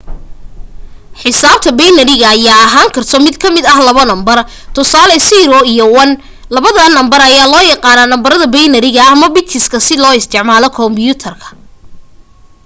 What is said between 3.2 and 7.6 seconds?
mid kamida labo nambar tusaale 0 iyo 1 labadaan number ayaa